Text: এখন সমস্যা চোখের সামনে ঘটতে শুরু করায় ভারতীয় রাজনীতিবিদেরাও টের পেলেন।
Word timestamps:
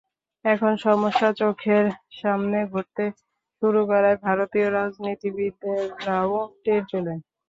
এখন 0.45 0.73
সমস্যা 0.85 1.29
চোখের 1.39 1.85
সামনে 2.13 2.59
ঘটতে 2.71 3.03
শুরু 3.61 3.81
করায় 3.87 4.17
ভারতীয় 4.23 4.67
রাজনীতিবিদেরাও 4.71 6.33
টের 6.63 6.81
পেলেন। 6.91 7.19